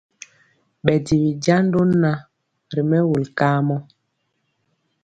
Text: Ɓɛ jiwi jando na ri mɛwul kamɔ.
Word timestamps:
Ɓɛ 0.83 0.93
jiwi 1.05 1.29
jando 1.43 1.79
na 2.01 2.11
ri 2.73 2.81
mɛwul 2.89 3.25
kamɔ. 3.37 3.75